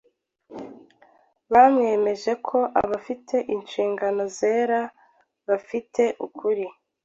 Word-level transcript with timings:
Bamwemeje 1.53 2.31
ko 2.47 2.57
abafite 2.81 3.35
inshingano 3.55 4.23
zera 4.37 4.79
bafite 5.47 6.03
ukuri. 6.25 6.65